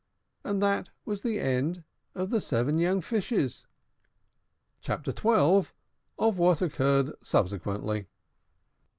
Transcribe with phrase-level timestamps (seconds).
[0.43, 1.83] And that was the end
[2.15, 3.67] of the seven young Fishes.
[4.79, 5.71] CHAPTER XII.
[6.17, 8.07] OF WHAT OCCURRED SUBSEQUENTLY.